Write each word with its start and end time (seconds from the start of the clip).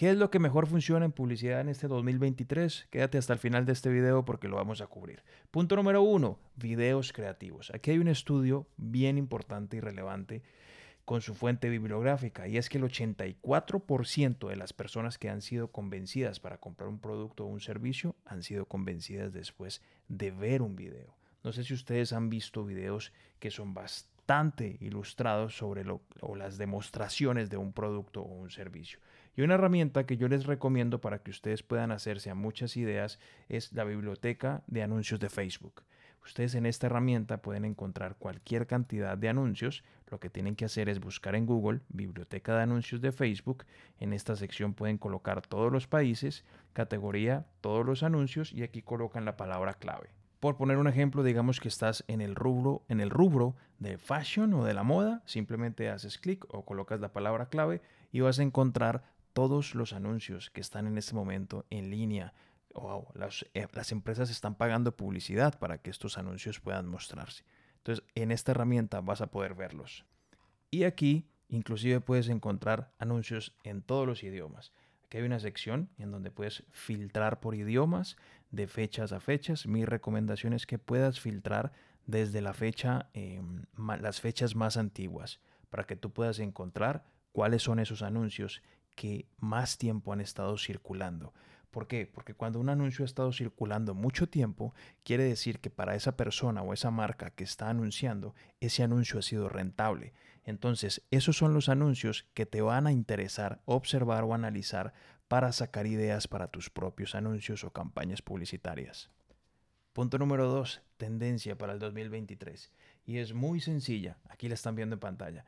¿Qué 0.00 0.08
es 0.08 0.16
lo 0.16 0.30
que 0.30 0.38
mejor 0.38 0.66
funciona 0.66 1.04
en 1.04 1.12
publicidad 1.12 1.60
en 1.60 1.68
este 1.68 1.86
2023? 1.86 2.86
Quédate 2.88 3.18
hasta 3.18 3.34
el 3.34 3.38
final 3.38 3.66
de 3.66 3.74
este 3.74 3.90
video 3.90 4.24
porque 4.24 4.48
lo 4.48 4.56
vamos 4.56 4.80
a 4.80 4.86
cubrir. 4.86 5.22
Punto 5.50 5.76
número 5.76 6.00
uno, 6.00 6.38
videos 6.56 7.12
creativos. 7.12 7.70
Aquí 7.74 7.90
hay 7.90 7.98
un 7.98 8.08
estudio 8.08 8.66
bien 8.78 9.18
importante 9.18 9.76
y 9.76 9.80
relevante 9.80 10.42
con 11.04 11.20
su 11.20 11.34
fuente 11.34 11.68
bibliográfica 11.68 12.48
y 12.48 12.56
es 12.56 12.70
que 12.70 12.78
el 12.78 12.84
84% 12.84 14.48
de 14.48 14.56
las 14.56 14.72
personas 14.72 15.18
que 15.18 15.28
han 15.28 15.42
sido 15.42 15.70
convencidas 15.70 16.40
para 16.40 16.56
comprar 16.56 16.88
un 16.88 16.98
producto 16.98 17.44
o 17.44 17.48
un 17.48 17.60
servicio 17.60 18.16
han 18.24 18.42
sido 18.42 18.64
convencidas 18.64 19.34
después 19.34 19.82
de 20.08 20.30
ver 20.30 20.62
un 20.62 20.76
video. 20.76 21.14
No 21.44 21.52
sé 21.52 21.62
si 21.62 21.74
ustedes 21.74 22.14
han 22.14 22.30
visto 22.30 22.64
videos 22.64 23.12
que 23.38 23.50
son 23.50 23.74
bastante 23.74 24.78
ilustrados 24.80 25.58
sobre 25.58 25.84
lo, 25.84 26.00
o 26.22 26.36
las 26.36 26.56
demostraciones 26.56 27.50
de 27.50 27.58
un 27.58 27.74
producto 27.74 28.22
o 28.22 28.32
un 28.32 28.48
servicio. 28.48 28.98
Y 29.40 29.42
una 29.42 29.54
herramienta 29.54 30.04
que 30.04 30.18
yo 30.18 30.28
les 30.28 30.44
recomiendo 30.44 31.00
para 31.00 31.22
que 31.22 31.30
ustedes 31.30 31.62
puedan 31.62 31.92
hacerse 31.92 32.28
a 32.28 32.34
muchas 32.34 32.76
ideas 32.76 33.18
es 33.48 33.72
la 33.72 33.84
biblioteca 33.84 34.62
de 34.66 34.82
anuncios 34.82 35.18
de 35.18 35.30
Facebook. 35.30 35.82
Ustedes 36.22 36.54
en 36.54 36.66
esta 36.66 36.88
herramienta 36.88 37.40
pueden 37.40 37.64
encontrar 37.64 38.16
cualquier 38.16 38.66
cantidad 38.66 39.16
de 39.16 39.30
anuncios. 39.30 39.82
Lo 40.10 40.20
que 40.20 40.28
tienen 40.28 40.56
que 40.56 40.66
hacer 40.66 40.90
es 40.90 41.00
buscar 41.00 41.36
en 41.36 41.46
Google 41.46 41.80
Biblioteca 41.88 42.54
de 42.54 42.64
Anuncios 42.64 43.00
de 43.00 43.12
Facebook. 43.12 43.64
En 43.98 44.12
esta 44.12 44.36
sección 44.36 44.74
pueden 44.74 44.98
colocar 44.98 45.40
todos 45.40 45.72
los 45.72 45.86
países, 45.86 46.44
categoría, 46.74 47.46
todos 47.62 47.86
los 47.86 48.02
anuncios 48.02 48.52
y 48.52 48.62
aquí 48.62 48.82
colocan 48.82 49.24
la 49.24 49.38
palabra 49.38 49.72
clave. 49.72 50.10
Por 50.38 50.58
poner 50.58 50.76
un 50.76 50.86
ejemplo, 50.86 51.22
digamos 51.22 51.60
que 51.60 51.68
estás 51.68 52.04
en 52.08 52.20
el 52.20 52.34
rubro, 52.34 52.82
en 52.88 53.00
el 53.00 53.08
rubro 53.08 53.56
de 53.78 53.96
fashion 53.96 54.52
o 54.52 54.66
de 54.66 54.74
la 54.74 54.82
moda, 54.82 55.22
simplemente 55.24 55.88
haces 55.88 56.18
clic 56.18 56.44
o 56.52 56.66
colocas 56.66 57.00
la 57.00 57.14
palabra 57.14 57.46
clave 57.46 57.80
y 58.12 58.20
vas 58.20 58.38
a 58.38 58.42
encontrar 58.42 59.02
todos 59.32 59.74
los 59.74 59.92
anuncios 59.92 60.50
que 60.50 60.60
están 60.60 60.86
en 60.86 60.98
este 60.98 61.14
momento 61.14 61.66
en 61.70 61.90
línea. 61.90 62.34
Eh, 63.54 63.66
las 63.72 63.92
empresas 63.92 64.30
están 64.30 64.54
pagando 64.54 64.96
publicidad 64.96 65.58
para 65.58 65.78
que 65.78 65.90
estos 65.90 66.18
anuncios 66.18 66.60
puedan 66.60 66.86
mostrarse. 66.86 67.44
Entonces, 67.78 68.04
en 68.14 68.30
esta 68.30 68.52
herramienta 68.52 69.00
vas 69.00 69.20
a 69.20 69.30
poder 69.30 69.54
verlos. 69.54 70.04
Y 70.70 70.84
aquí, 70.84 71.28
inclusive 71.48 72.00
puedes 72.00 72.28
encontrar 72.28 72.92
anuncios 72.98 73.56
en 73.64 73.82
todos 73.82 74.06
los 74.06 74.22
idiomas. 74.22 74.72
Aquí 75.04 75.18
hay 75.18 75.24
una 75.24 75.40
sección 75.40 75.90
en 75.98 76.12
donde 76.12 76.30
puedes 76.30 76.62
filtrar 76.70 77.40
por 77.40 77.56
idiomas 77.56 78.16
de 78.50 78.68
fechas 78.68 79.12
a 79.12 79.18
fechas. 79.18 79.66
Mi 79.66 79.84
recomendación 79.84 80.52
es 80.52 80.66
que 80.66 80.78
puedas 80.78 81.18
filtrar 81.18 81.72
desde 82.06 82.40
la 82.40 82.52
fecha, 82.52 83.08
em, 83.12 83.64
las 84.00 84.20
fechas 84.20 84.54
más 84.54 84.76
antiguas, 84.76 85.40
para 85.68 85.84
que 85.84 85.96
tú 85.96 86.12
puedas 86.12 86.38
encontrar 86.38 87.04
cuáles 87.32 87.62
son 87.62 87.78
esos 87.78 88.02
anuncios 88.02 88.62
que 88.94 89.26
más 89.38 89.78
tiempo 89.78 90.12
han 90.12 90.20
estado 90.20 90.56
circulando. 90.58 91.32
¿Por 91.70 91.86
qué? 91.86 92.06
Porque 92.12 92.34
cuando 92.34 92.58
un 92.58 92.68
anuncio 92.68 93.04
ha 93.04 93.06
estado 93.06 93.32
circulando 93.32 93.94
mucho 93.94 94.28
tiempo, 94.28 94.74
quiere 95.04 95.22
decir 95.24 95.60
que 95.60 95.70
para 95.70 95.94
esa 95.94 96.16
persona 96.16 96.62
o 96.62 96.72
esa 96.72 96.90
marca 96.90 97.30
que 97.30 97.44
está 97.44 97.70
anunciando, 97.70 98.34
ese 98.58 98.82
anuncio 98.82 99.20
ha 99.20 99.22
sido 99.22 99.48
rentable. 99.48 100.12
Entonces, 100.44 101.02
esos 101.12 101.36
son 101.36 101.54
los 101.54 101.68
anuncios 101.68 102.26
que 102.34 102.44
te 102.44 102.60
van 102.60 102.88
a 102.88 102.92
interesar 102.92 103.60
observar 103.66 104.24
o 104.24 104.34
analizar 104.34 104.94
para 105.28 105.52
sacar 105.52 105.86
ideas 105.86 106.26
para 106.26 106.48
tus 106.48 106.70
propios 106.70 107.14
anuncios 107.14 107.62
o 107.62 107.72
campañas 107.72 108.20
publicitarias. 108.20 109.10
Punto 109.92 110.18
número 110.18 110.48
2, 110.48 110.82
tendencia 110.96 111.56
para 111.56 111.72
el 111.72 111.78
2023. 111.78 112.72
Y 113.06 113.18
es 113.18 113.32
muy 113.32 113.60
sencilla, 113.60 114.18
aquí 114.28 114.48
la 114.48 114.54
están 114.54 114.74
viendo 114.74 114.94
en 114.94 115.00
pantalla. 115.00 115.44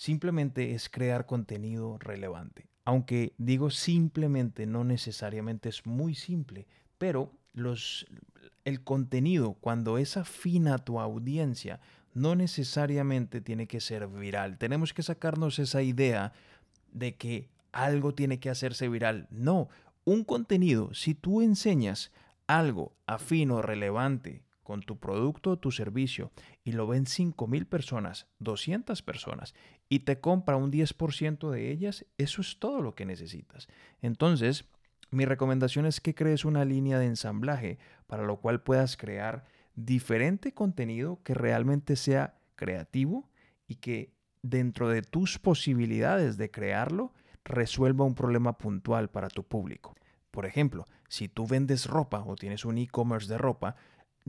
Simplemente 0.00 0.72
es 0.72 0.88
crear 0.88 1.26
contenido 1.26 1.98
relevante 1.98 2.70
aunque 2.90 3.34
digo 3.38 3.70
simplemente, 3.70 4.66
no 4.66 4.82
necesariamente 4.82 5.68
es 5.68 5.86
muy 5.86 6.16
simple, 6.16 6.66
pero 6.98 7.32
el 8.64 8.82
contenido, 8.82 9.54
cuando 9.60 9.96
es 9.96 10.16
afín 10.16 10.66
a 10.66 10.78
tu 10.78 10.98
audiencia, 10.98 11.78
no 12.14 12.34
necesariamente 12.34 13.40
tiene 13.40 13.68
que 13.68 13.80
ser 13.80 14.08
viral. 14.08 14.58
Tenemos 14.58 14.92
que 14.92 15.04
sacarnos 15.04 15.60
esa 15.60 15.82
idea 15.82 16.32
de 16.92 17.14
que 17.14 17.48
algo 17.70 18.12
tiene 18.12 18.40
que 18.40 18.50
hacerse 18.50 18.88
viral. 18.88 19.28
No, 19.30 19.68
un 20.04 20.24
contenido, 20.24 20.92
si 20.92 21.14
tú 21.14 21.42
enseñas 21.42 22.10
algo 22.48 22.92
afín 23.06 23.52
o 23.52 23.62
relevante 23.62 24.42
con 24.70 24.82
tu 24.82 25.00
producto 25.00 25.50
o 25.50 25.58
tu 25.58 25.72
servicio 25.72 26.30
y 26.62 26.70
lo 26.70 26.86
ven 26.86 27.04
5.000 27.04 27.66
personas, 27.66 28.28
200 28.38 29.02
personas 29.02 29.52
y 29.88 30.00
te 30.00 30.20
compra 30.20 30.56
un 30.56 30.70
10% 30.70 31.50
de 31.50 31.72
ellas, 31.72 32.06
eso 32.18 32.40
es 32.40 32.60
todo 32.60 32.80
lo 32.80 32.94
que 32.94 33.04
necesitas. 33.04 33.66
Entonces, 34.00 34.66
mi 35.10 35.24
recomendación 35.24 35.86
es 35.86 36.00
que 36.00 36.14
crees 36.14 36.44
una 36.44 36.64
línea 36.64 37.00
de 37.00 37.06
ensamblaje 37.06 37.80
para 38.06 38.22
lo 38.22 38.36
cual 38.36 38.62
puedas 38.62 38.96
crear 38.96 39.44
diferente 39.74 40.54
contenido 40.54 41.20
que 41.24 41.34
realmente 41.34 41.96
sea 41.96 42.38
creativo 42.54 43.28
y 43.66 43.74
que 43.74 44.14
dentro 44.40 44.88
de 44.88 45.02
tus 45.02 45.40
posibilidades 45.40 46.36
de 46.36 46.52
crearlo 46.52 47.12
resuelva 47.42 48.04
un 48.04 48.14
problema 48.14 48.56
puntual 48.56 49.10
para 49.10 49.30
tu 49.30 49.42
público. 49.42 49.96
Por 50.30 50.46
ejemplo, 50.46 50.86
si 51.08 51.26
tú 51.26 51.48
vendes 51.48 51.86
ropa 51.86 52.22
o 52.24 52.36
tienes 52.36 52.64
un 52.64 52.78
e-commerce 52.78 53.28
de 53.28 53.36
ropa, 53.36 53.74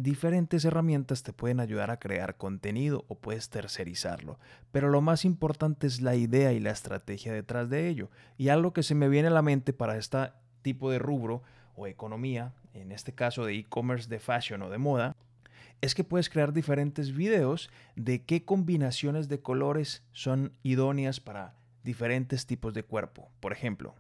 diferentes 0.02 0.66
herramientas 0.66 1.24
te 1.24 1.34
pueden 1.34 1.60
ayudar 1.60 1.92
a 1.92 2.00
crear 2.00 2.38
contenido 2.38 3.06
o 3.08 3.16
puedes 3.16 3.50
tercerizarlo, 3.50 4.40
pero 4.72 4.90
lo 4.90 5.02
más 5.02 5.26
importante 5.26 5.88
es 5.88 6.02
la 6.02 6.16
idea 6.16 6.54
y 6.54 6.60
la 6.60 6.72
estrategia 6.72 7.34
detrás 7.34 7.70
de 7.70 7.88
ello. 7.88 8.10
Y 8.38 8.50
algo 8.50 8.74
que 8.74 8.84
se 8.84 8.96
me 8.96 9.10
viene 9.10 9.28
a 9.28 9.32
la 9.32 9.42
mente 9.42 9.74
para 9.74 9.98
este 9.98 10.32
tipo 10.62 10.92
de 10.92 11.00
rubro 11.00 11.44
o 11.76 11.88
economía, 11.88 12.54
en 12.74 12.92
este 12.92 13.14
caso 13.14 13.46
de 13.46 13.56
e-commerce 13.56 14.10
de 14.10 14.20
fashion 14.20 14.62
o 14.62 14.70
de 14.70 14.78
moda, 14.78 15.16
es 15.82 15.96
que 15.96 16.04
puedes 16.04 16.30
crear 16.30 16.54
diferentes 16.54 17.16
videos 17.16 17.70
de 17.96 18.24
qué 18.24 18.46
combinaciones 18.46 19.28
de 19.28 19.42
colores 19.42 20.04
son 20.12 20.54
idóneas 20.64 21.20
para 21.20 21.56
diferentes 21.84 22.46
tipos 22.46 22.74
de 22.74 22.84
cuerpo. 22.84 23.30
Por 23.40 23.52
ejemplo, 23.52 23.96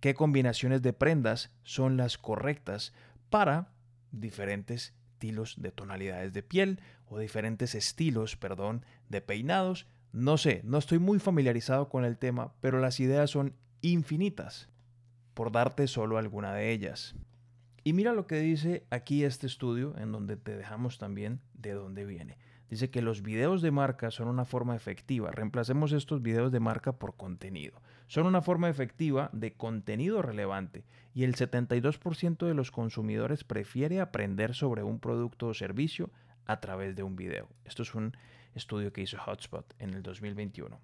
qué 0.00 0.14
combinaciones 0.14 0.82
de 0.82 0.92
prendas 0.92 1.50
son 1.62 1.96
las 1.96 2.18
correctas 2.18 2.92
para 3.30 3.68
diferentes 4.10 4.94
estilos 5.16 5.54
de 5.56 5.72
tonalidades 5.72 6.34
de 6.34 6.42
piel 6.42 6.78
o 7.08 7.18
diferentes 7.18 7.74
estilos, 7.74 8.36
perdón, 8.36 8.84
de 9.08 9.22
peinados. 9.22 9.86
No 10.12 10.36
sé, 10.36 10.60
no 10.62 10.76
estoy 10.76 10.98
muy 10.98 11.18
familiarizado 11.18 11.88
con 11.88 12.04
el 12.04 12.18
tema, 12.18 12.52
pero 12.60 12.80
las 12.80 13.00
ideas 13.00 13.30
son 13.30 13.54
infinitas, 13.80 14.68
por 15.32 15.52
darte 15.52 15.86
solo 15.86 16.18
alguna 16.18 16.52
de 16.52 16.70
ellas. 16.70 17.14
Y 17.82 17.94
mira 17.94 18.12
lo 18.12 18.26
que 18.26 18.40
dice 18.40 18.84
aquí 18.90 19.24
este 19.24 19.46
estudio, 19.46 19.96
en 19.96 20.12
donde 20.12 20.36
te 20.36 20.54
dejamos 20.54 20.98
también 20.98 21.40
de 21.54 21.72
dónde 21.72 22.04
viene. 22.04 22.36
Dice 22.68 22.90
que 22.90 23.02
los 23.02 23.22
videos 23.22 23.62
de 23.62 23.70
marca 23.70 24.10
son 24.10 24.28
una 24.28 24.44
forma 24.44 24.74
efectiva. 24.74 25.30
Reemplacemos 25.30 25.92
estos 25.92 26.20
videos 26.20 26.50
de 26.50 26.60
marca 26.60 26.92
por 26.92 27.16
contenido. 27.16 27.80
Son 28.08 28.26
una 28.26 28.42
forma 28.42 28.68
efectiva 28.68 29.30
de 29.32 29.52
contenido 29.52 30.20
relevante 30.20 30.84
y 31.14 31.24
el 31.24 31.36
72% 31.36 32.46
de 32.46 32.54
los 32.54 32.70
consumidores 32.70 33.44
prefiere 33.44 34.00
aprender 34.00 34.54
sobre 34.54 34.82
un 34.82 34.98
producto 34.98 35.48
o 35.48 35.54
servicio 35.54 36.10
a 36.44 36.60
través 36.60 36.96
de 36.96 37.02
un 37.02 37.14
video. 37.14 37.48
Esto 37.64 37.82
es 37.82 37.94
un 37.94 38.16
estudio 38.54 38.92
que 38.92 39.02
hizo 39.02 39.18
Hotspot 39.18 39.74
en 39.78 39.94
el 39.94 40.02
2021. 40.02 40.80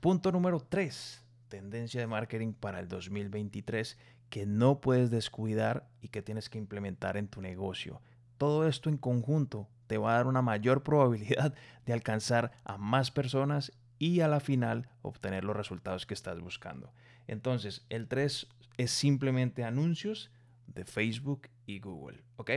Punto 0.00 0.32
número 0.32 0.60
3. 0.60 1.24
Tendencia 1.48 2.00
de 2.00 2.06
marketing 2.06 2.52
para 2.52 2.80
el 2.80 2.88
2023 2.88 3.98
que 4.30 4.46
no 4.46 4.80
puedes 4.80 5.10
descuidar 5.10 5.88
y 6.00 6.08
que 6.08 6.22
tienes 6.22 6.48
que 6.48 6.58
implementar 6.58 7.16
en 7.16 7.28
tu 7.28 7.40
negocio. 7.40 8.00
Todo 8.36 8.66
esto 8.68 8.88
en 8.88 8.98
conjunto 8.98 9.68
te 9.88 9.98
va 9.98 10.12
a 10.12 10.16
dar 10.16 10.28
una 10.28 10.42
mayor 10.42 10.84
probabilidad 10.84 11.54
de 11.86 11.92
alcanzar 11.92 12.52
a 12.64 12.78
más 12.78 13.10
personas 13.10 13.72
y 13.98 14.20
a 14.20 14.28
la 14.28 14.38
final 14.38 14.88
obtener 15.02 15.42
los 15.42 15.56
resultados 15.56 16.06
que 16.06 16.14
estás 16.14 16.38
buscando. 16.38 16.92
Entonces, 17.26 17.84
el 17.88 18.06
3 18.06 18.46
es 18.76 18.90
simplemente 18.92 19.64
anuncios 19.64 20.30
de 20.68 20.84
Facebook 20.84 21.48
y 21.66 21.80
Google, 21.80 22.22
¿ok? 22.36 22.50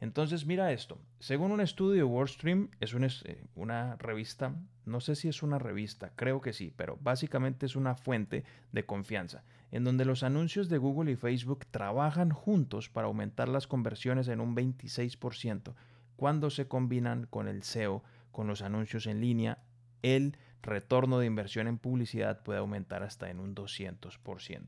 Entonces, 0.00 0.46
mira 0.46 0.72
esto. 0.72 0.98
Según 1.18 1.50
un 1.50 1.60
estudio 1.60 1.96
de 1.96 2.04
WordStream, 2.04 2.70
es 2.80 2.92
una, 2.94 3.08
eh, 3.24 3.42
una, 3.54 3.96
revista, 3.96 4.54
no 4.84 5.00
sé 5.00 5.16
si 5.16 5.28
es 5.28 5.42
una 5.42 5.58
revista, 5.58 6.12
creo 6.14 6.40
que 6.40 6.52
sí, 6.52 6.72
pero 6.76 6.98
básicamente 7.00 7.66
es 7.66 7.76
una 7.76 7.94
fuente 7.94 8.44
de 8.72 8.84
confianza, 8.84 9.42
en 9.72 9.84
donde 9.84 10.04
los 10.04 10.22
anuncios 10.22 10.68
de 10.68 10.78
Google 10.78 11.10
y 11.10 11.16
Facebook 11.16 11.66
trabajan 11.70 12.30
juntos 12.30 12.90
para 12.90 13.06
aumentar 13.06 13.48
las 13.48 13.66
conversiones 13.66 14.28
en 14.28 14.40
un 14.40 14.54
26% 14.54 15.74
cuando 16.16 16.50
se 16.50 16.66
combinan 16.66 17.26
con 17.26 17.48
el 17.48 17.62
SEO, 17.62 18.02
con 18.32 18.46
los 18.46 18.62
anuncios 18.62 19.06
en 19.06 19.20
línea, 19.20 19.58
el 20.02 20.36
retorno 20.62 21.18
de 21.18 21.26
inversión 21.26 21.68
en 21.68 21.78
publicidad 21.78 22.42
puede 22.42 22.58
aumentar 22.58 23.02
hasta 23.02 23.30
en 23.30 23.38
un 23.40 23.54
200%. 23.54 24.66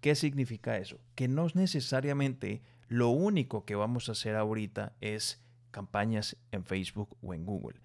¿Qué 0.00 0.14
significa 0.14 0.76
eso? 0.76 1.00
Que 1.14 1.26
no 1.26 1.46
es 1.46 1.56
necesariamente 1.56 2.62
lo 2.88 3.08
único 3.08 3.64
que 3.64 3.74
vamos 3.74 4.08
a 4.08 4.12
hacer 4.12 4.36
ahorita 4.36 4.94
es 5.00 5.42
campañas 5.70 6.36
en 6.52 6.64
Facebook 6.64 7.16
o 7.20 7.34
en 7.34 7.44
Google. 7.44 7.80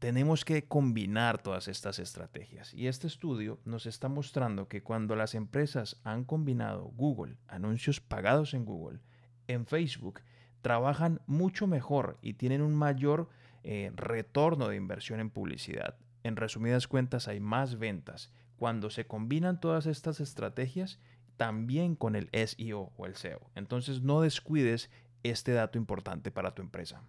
tenemos 0.00 0.46
que 0.46 0.64
combinar 0.66 1.42
todas 1.42 1.68
estas 1.68 1.98
estrategias. 1.98 2.72
Y 2.72 2.86
este 2.86 3.06
estudio 3.06 3.60
nos 3.66 3.84
está 3.84 4.08
mostrando 4.08 4.66
que 4.66 4.82
cuando 4.82 5.14
las 5.14 5.34
empresas 5.34 6.00
han 6.04 6.24
combinado 6.24 6.84
Google, 6.96 7.36
anuncios 7.46 8.00
pagados 8.00 8.54
en 8.54 8.64
Google, 8.64 9.00
en 9.46 9.66
Facebook, 9.66 10.20
trabajan 10.62 11.20
mucho 11.26 11.66
mejor 11.66 12.18
y 12.22 12.34
tienen 12.34 12.62
un 12.62 12.74
mayor 12.74 13.28
eh, 13.62 13.92
retorno 13.94 14.68
de 14.68 14.76
inversión 14.76 15.20
en 15.20 15.30
publicidad. 15.30 15.96
En 16.22 16.36
resumidas 16.36 16.86
cuentas, 16.86 17.28
hay 17.28 17.40
más 17.40 17.78
ventas. 17.78 18.32
Cuando 18.56 18.90
se 18.90 19.06
combinan 19.06 19.60
todas 19.60 19.86
estas 19.86 20.20
estrategias, 20.20 20.98
también 21.36 21.96
con 21.96 22.16
el 22.16 22.28
SEO 22.32 22.92
o 22.96 23.06
el 23.06 23.16
SEO. 23.16 23.40
Entonces 23.54 24.02
no 24.02 24.20
descuides 24.20 24.90
este 25.22 25.52
dato 25.52 25.78
importante 25.78 26.30
para 26.30 26.54
tu 26.54 26.60
empresa. 26.60 27.02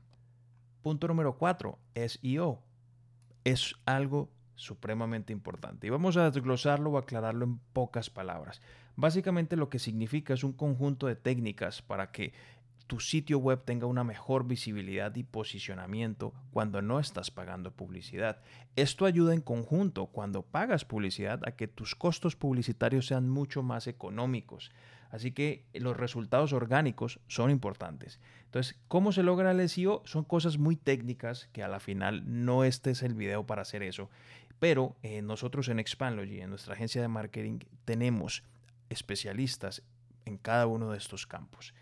Punto 0.81 1.07
número 1.07 1.37
4, 1.37 1.77
SEO 2.07 2.63
es 3.43 3.75
algo 3.85 4.29
supremamente 4.55 5.33
importante. 5.33 5.87
Y 5.87 5.89
vamos 5.89 6.17
a 6.17 6.29
desglosarlo 6.29 6.91
o 6.91 6.97
aclararlo 6.97 7.45
en 7.45 7.59
pocas 7.73 8.09
palabras. 8.09 8.61
Básicamente 8.95 9.55
lo 9.55 9.69
que 9.69 9.79
significa 9.79 10.33
es 10.33 10.43
un 10.43 10.53
conjunto 10.53 11.07
de 11.07 11.15
técnicas 11.15 11.81
para 11.81 12.11
que 12.11 12.33
tu 12.91 12.99
sitio 12.99 13.39
web 13.39 13.63
tenga 13.63 13.85
una 13.85 14.03
mejor 14.03 14.45
visibilidad 14.45 15.15
y 15.15 15.23
posicionamiento 15.23 16.33
cuando 16.51 16.81
no 16.81 16.99
estás 16.99 17.31
pagando 17.31 17.71
publicidad. 17.71 18.41
Esto 18.75 19.05
ayuda 19.05 19.33
en 19.33 19.39
conjunto 19.39 20.07
cuando 20.07 20.41
pagas 20.41 20.83
publicidad 20.83 21.39
a 21.47 21.55
que 21.55 21.69
tus 21.69 21.95
costos 21.95 22.35
publicitarios 22.35 23.07
sean 23.07 23.29
mucho 23.29 23.63
más 23.63 23.87
económicos. 23.87 24.73
Así 25.09 25.31
que 25.31 25.63
los 25.73 25.95
resultados 25.95 26.51
orgánicos 26.51 27.21
son 27.27 27.49
importantes. 27.49 28.19
Entonces, 28.43 28.77
¿cómo 28.89 29.13
se 29.13 29.23
logra 29.23 29.51
el 29.51 29.69
SEO? 29.69 30.01
Son 30.03 30.25
cosas 30.25 30.57
muy 30.57 30.75
técnicas 30.75 31.47
que 31.53 31.63
a 31.63 31.69
la 31.69 31.79
final 31.79 32.23
no 32.25 32.65
este 32.65 32.91
es 32.91 33.03
el 33.03 33.13
video 33.13 33.45
para 33.45 33.61
hacer 33.61 33.83
eso. 33.83 34.09
Pero 34.59 34.97
eh, 35.01 35.21
nosotros 35.21 35.69
en 35.69 35.79
Expandlogy, 35.79 36.41
en 36.41 36.49
nuestra 36.49 36.73
agencia 36.73 37.01
de 37.01 37.07
marketing, 37.07 37.59
tenemos 37.85 38.43
especialistas 38.89 39.81
en 40.25 40.37
cada 40.37 40.67
uno 40.67 40.91
de 40.91 40.97
estos 40.97 41.25
campos. 41.25 41.73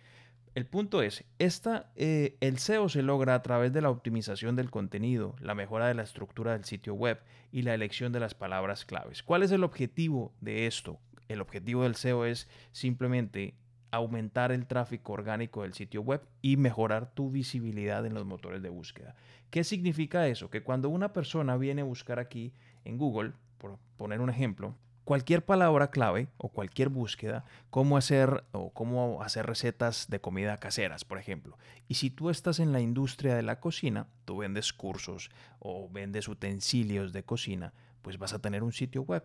El 0.59 0.65
punto 0.65 1.01
es, 1.01 1.23
esta, 1.37 1.89
eh, 1.95 2.35
el 2.41 2.57
SEO 2.57 2.89
se 2.89 3.01
logra 3.01 3.33
a 3.33 3.41
través 3.41 3.71
de 3.71 3.79
la 3.79 3.89
optimización 3.89 4.57
del 4.57 4.69
contenido, 4.69 5.37
la 5.39 5.55
mejora 5.55 5.87
de 5.87 5.93
la 5.93 6.03
estructura 6.03 6.51
del 6.51 6.65
sitio 6.65 6.95
web 6.95 7.21
y 7.53 7.61
la 7.61 7.73
elección 7.73 8.11
de 8.11 8.19
las 8.19 8.33
palabras 8.33 8.83
claves. 8.83 9.23
¿Cuál 9.23 9.43
es 9.43 9.53
el 9.53 9.63
objetivo 9.63 10.33
de 10.41 10.67
esto? 10.67 10.99
El 11.29 11.39
objetivo 11.39 11.83
del 11.83 11.95
SEO 11.95 12.25
es 12.25 12.49
simplemente 12.73 13.53
aumentar 13.91 14.51
el 14.51 14.67
tráfico 14.67 15.13
orgánico 15.13 15.61
del 15.61 15.71
sitio 15.71 16.01
web 16.01 16.27
y 16.41 16.57
mejorar 16.57 17.09
tu 17.13 17.31
visibilidad 17.31 18.05
en 18.05 18.13
los 18.13 18.25
motores 18.25 18.61
de 18.61 18.67
búsqueda. 18.67 19.15
¿Qué 19.51 19.63
significa 19.63 20.27
eso? 20.27 20.49
Que 20.49 20.61
cuando 20.61 20.89
una 20.89 21.13
persona 21.13 21.55
viene 21.55 21.83
a 21.83 21.85
buscar 21.85 22.19
aquí 22.19 22.51
en 22.83 22.97
Google, 22.97 23.31
por 23.59 23.79
poner 23.95 24.19
un 24.19 24.29
ejemplo, 24.29 24.75
cualquier 25.09 25.43
palabra 25.43 25.89
clave 25.89 26.29
o 26.37 26.49
cualquier 26.49 26.89
búsqueda, 26.89 27.43
cómo 27.71 27.97
hacer 27.97 28.43
o 28.51 28.69
cómo 28.69 29.23
hacer 29.23 29.47
recetas 29.47 30.07
de 30.07 30.21
comida 30.21 30.57
caseras, 30.57 31.03
por 31.03 31.17
ejemplo. 31.17 31.57
Y 31.87 31.95
si 31.95 32.11
tú 32.11 32.29
estás 32.29 32.59
en 32.59 32.73
la 32.73 32.79
industria 32.79 33.35
de 33.35 33.41
la 33.41 33.59
cocina, 33.59 34.05
tú 34.25 34.37
vendes 34.37 34.71
cursos 34.71 35.31
o 35.57 35.89
vendes 35.89 36.27
utensilios 36.27 37.11
de 37.11 37.23
cocina, 37.23 37.73
pues 38.03 38.19
vas 38.19 38.33
a 38.33 38.39
tener 38.39 38.61
un 38.61 38.71
sitio 38.71 39.01
web, 39.01 39.23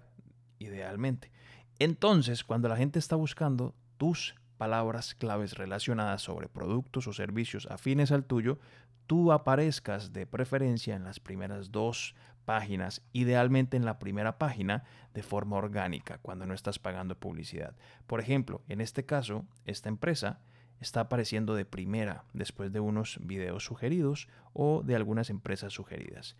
idealmente. 0.58 1.30
Entonces, 1.78 2.44
cuando 2.44 2.70
la 2.70 2.78
gente 2.78 2.98
está 2.98 3.16
buscando 3.16 3.74
tus 3.98 4.36
palabras 4.64 5.14
claves 5.14 5.58
relacionadas 5.58 6.22
sobre 6.22 6.48
productos 6.48 7.06
o 7.06 7.12
servicios 7.12 7.68
afines 7.70 8.10
al 8.12 8.24
tuyo, 8.24 8.58
tú 9.06 9.30
aparezcas 9.30 10.14
de 10.14 10.24
preferencia 10.26 10.96
en 10.96 11.04
las 11.04 11.20
primeras 11.20 11.70
dos 11.70 12.14
páginas, 12.46 13.02
idealmente 13.12 13.76
en 13.76 13.84
la 13.84 13.98
primera 13.98 14.38
página 14.38 14.84
de 15.12 15.22
forma 15.22 15.56
orgánica, 15.56 16.16
cuando 16.22 16.46
no 16.46 16.54
estás 16.54 16.78
pagando 16.78 17.14
publicidad. 17.14 17.76
Por 18.06 18.20
ejemplo, 18.20 18.62
en 18.70 18.80
este 18.80 19.04
caso, 19.04 19.44
esta 19.66 19.90
empresa 19.90 20.40
está 20.80 21.00
apareciendo 21.00 21.54
de 21.54 21.66
primera 21.66 22.24
después 22.32 22.72
de 22.72 22.80
unos 22.80 23.18
videos 23.20 23.66
sugeridos 23.66 24.28
o 24.54 24.82
de 24.82 24.96
algunas 24.96 25.28
empresas 25.28 25.74
sugeridas. 25.74 26.36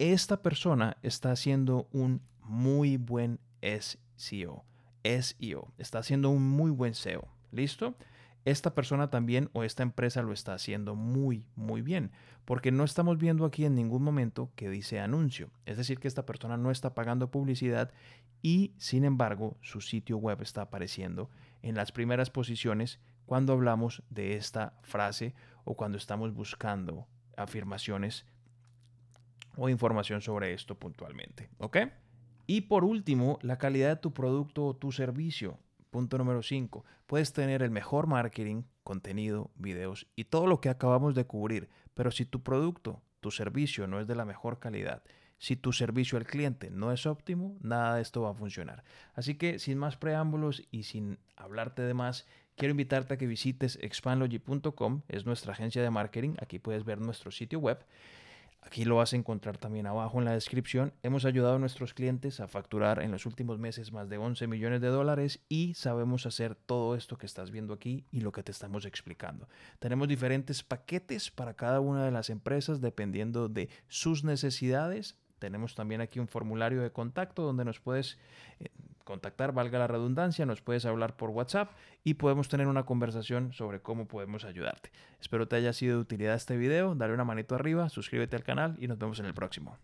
Esta 0.00 0.42
persona 0.42 0.96
está 1.04 1.30
haciendo 1.30 1.86
un 1.92 2.22
muy 2.42 2.96
buen 2.96 3.38
SEO. 3.62 4.64
SEO. 5.04 5.72
Está 5.78 6.00
haciendo 6.00 6.30
un 6.30 6.42
muy 6.42 6.72
buen 6.72 6.94
SEO. 6.94 7.37
¿Listo? 7.52 7.96
Esta 8.44 8.74
persona 8.74 9.10
también 9.10 9.50
o 9.52 9.62
esta 9.62 9.82
empresa 9.82 10.22
lo 10.22 10.32
está 10.32 10.54
haciendo 10.54 10.94
muy, 10.94 11.44
muy 11.54 11.82
bien, 11.82 12.12
porque 12.44 12.72
no 12.72 12.84
estamos 12.84 13.18
viendo 13.18 13.44
aquí 13.44 13.64
en 13.64 13.74
ningún 13.74 14.02
momento 14.02 14.50
que 14.54 14.70
dice 14.70 15.00
anuncio. 15.00 15.50
Es 15.66 15.76
decir, 15.76 15.98
que 15.98 16.08
esta 16.08 16.24
persona 16.24 16.56
no 16.56 16.70
está 16.70 16.94
pagando 16.94 17.30
publicidad 17.30 17.92
y, 18.40 18.72
sin 18.78 19.04
embargo, 19.04 19.58
su 19.60 19.80
sitio 19.80 20.16
web 20.16 20.40
está 20.40 20.62
apareciendo 20.62 21.28
en 21.62 21.74
las 21.74 21.92
primeras 21.92 22.30
posiciones 22.30 23.00
cuando 23.26 23.52
hablamos 23.52 24.02
de 24.08 24.36
esta 24.36 24.78
frase 24.82 25.34
o 25.64 25.76
cuando 25.76 25.98
estamos 25.98 26.32
buscando 26.32 27.06
afirmaciones 27.36 28.24
o 29.56 29.68
información 29.68 30.22
sobre 30.22 30.54
esto 30.54 30.78
puntualmente. 30.78 31.50
¿Ok? 31.58 31.76
Y 32.46 32.62
por 32.62 32.84
último, 32.84 33.38
la 33.42 33.58
calidad 33.58 33.90
de 33.90 33.96
tu 33.96 34.14
producto 34.14 34.64
o 34.64 34.74
tu 34.74 34.90
servicio. 34.90 35.58
Punto 35.90 36.18
número 36.18 36.42
5. 36.42 36.84
Puedes 37.06 37.32
tener 37.32 37.62
el 37.62 37.70
mejor 37.70 38.06
marketing, 38.06 38.62
contenido, 38.82 39.50
videos 39.56 40.06
y 40.16 40.24
todo 40.24 40.46
lo 40.46 40.60
que 40.60 40.68
acabamos 40.68 41.14
de 41.14 41.24
cubrir, 41.24 41.68
pero 41.94 42.10
si 42.10 42.24
tu 42.24 42.42
producto, 42.42 43.02
tu 43.20 43.30
servicio 43.30 43.86
no 43.86 44.00
es 44.00 44.06
de 44.06 44.14
la 44.14 44.24
mejor 44.24 44.58
calidad, 44.58 45.02
si 45.38 45.56
tu 45.56 45.72
servicio 45.72 46.18
al 46.18 46.26
cliente 46.26 46.70
no 46.70 46.92
es 46.92 47.06
óptimo, 47.06 47.56
nada 47.60 47.94
de 47.94 48.02
esto 48.02 48.22
va 48.22 48.30
a 48.30 48.34
funcionar. 48.34 48.82
Así 49.14 49.36
que 49.36 49.58
sin 49.58 49.78
más 49.78 49.96
preámbulos 49.96 50.64
y 50.70 50.82
sin 50.82 51.18
hablarte 51.36 51.82
de 51.82 51.94
más, 51.94 52.26
quiero 52.56 52.72
invitarte 52.72 53.14
a 53.14 53.18
que 53.18 53.26
visites 53.26 53.78
expandlogy.com, 53.80 55.02
es 55.08 55.26
nuestra 55.26 55.52
agencia 55.52 55.82
de 55.82 55.90
marketing, 55.90 56.34
aquí 56.40 56.58
puedes 56.58 56.84
ver 56.84 57.00
nuestro 57.00 57.30
sitio 57.30 57.60
web 57.60 57.78
Aquí 58.68 58.84
lo 58.84 58.96
vas 58.96 59.14
a 59.14 59.16
encontrar 59.16 59.56
también 59.56 59.86
abajo 59.86 60.18
en 60.18 60.26
la 60.26 60.34
descripción. 60.34 60.92
Hemos 61.02 61.24
ayudado 61.24 61.54
a 61.54 61.58
nuestros 61.58 61.94
clientes 61.94 62.38
a 62.38 62.48
facturar 62.48 63.02
en 63.02 63.10
los 63.10 63.24
últimos 63.24 63.58
meses 63.58 63.92
más 63.92 64.10
de 64.10 64.18
11 64.18 64.46
millones 64.46 64.82
de 64.82 64.88
dólares 64.88 65.40
y 65.48 65.72
sabemos 65.72 66.26
hacer 66.26 66.54
todo 66.54 66.94
esto 66.94 67.16
que 67.16 67.24
estás 67.24 67.50
viendo 67.50 67.72
aquí 67.72 68.04
y 68.10 68.20
lo 68.20 68.30
que 68.30 68.42
te 68.42 68.52
estamos 68.52 68.84
explicando. 68.84 69.48
Tenemos 69.78 70.06
diferentes 70.06 70.62
paquetes 70.62 71.30
para 71.30 71.54
cada 71.54 71.80
una 71.80 72.04
de 72.04 72.10
las 72.10 72.28
empresas 72.28 72.82
dependiendo 72.82 73.48
de 73.48 73.70
sus 73.88 74.22
necesidades. 74.22 75.16
Tenemos 75.38 75.74
también 75.74 76.02
aquí 76.02 76.18
un 76.18 76.28
formulario 76.28 76.82
de 76.82 76.92
contacto 76.92 77.44
donde 77.44 77.64
nos 77.64 77.80
puedes 77.80 78.18
eh, 78.60 78.68
contactar, 79.08 79.52
valga 79.52 79.78
la 79.78 79.86
redundancia, 79.86 80.44
nos 80.44 80.60
puedes 80.60 80.84
hablar 80.84 81.16
por 81.16 81.30
WhatsApp 81.30 81.72
y 82.04 82.14
podemos 82.14 82.48
tener 82.48 82.66
una 82.66 82.84
conversación 82.84 83.54
sobre 83.54 83.80
cómo 83.80 84.06
podemos 84.06 84.44
ayudarte. 84.44 84.92
Espero 85.18 85.48
te 85.48 85.56
haya 85.56 85.72
sido 85.72 85.96
de 85.96 86.02
utilidad 86.02 86.34
este 86.34 86.58
video, 86.58 86.94
dale 86.94 87.14
una 87.14 87.24
manito 87.24 87.54
arriba, 87.54 87.88
suscríbete 87.88 88.36
al 88.36 88.44
canal 88.44 88.76
y 88.78 88.86
nos 88.86 88.98
vemos 88.98 89.18
en 89.18 89.26
el 89.26 89.34
próximo. 89.34 89.78